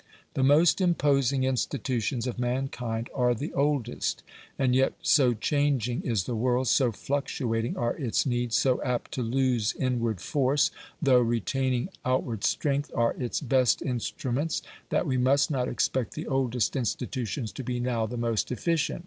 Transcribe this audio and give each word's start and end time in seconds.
The 0.33 0.41
most 0.41 0.81
imposing 0.81 1.43
institutions 1.43 2.25
of 2.25 2.39
mankind 2.39 3.11
are 3.13 3.35
the 3.35 3.53
oldest; 3.53 4.23
and 4.57 4.75
yet 4.75 4.93
so 5.03 5.35
changing 5.35 6.01
is 6.01 6.23
the 6.23 6.35
world, 6.35 6.67
so 6.69 6.91
fluctuating 6.91 7.77
are 7.77 7.95
its 7.95 8.25
needs, 8.25 8.55
so 8.55 8.81
apt 8.81 9.11
to 9.11 9.21
lose 9.21 9.75
inward 9.77 10.19
force, 10.19 10.71
though 11.03 11.19
retaining 11.21 11.89
out 12.03 12.23
ward 12.23 12.43
strength, 12.43 12.89
are 12.95 13.13
its 13.19 13.41
best 13.41 13.83
instruments, 13.83 14.63
that 14.89 15.05
we 15.05 15.17
must 15.17 15.51
not 15.51 15.67
expect 15.67 16.13
the 16.15 16.25
oldest 16.25 16.75
institutions 16.75 17.51
to 17.51 17.63
be 17.63 17.79
now 17.79 18.07
the 18.07 18.17
most 18.17 18.51
efficient. 18.51 18.99